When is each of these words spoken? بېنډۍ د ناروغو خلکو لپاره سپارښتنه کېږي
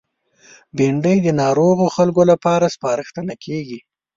بېنډۍ 0.75 1.17
د 1.23 1.27
ناروغو 1.41 1.85
خلکو 1.95 2.21
لپاره 2.31 2.65
سپارښتنه 2.75 3.33
کېږي 3.45 3.79